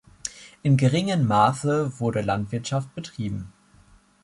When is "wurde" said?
1.99-2.21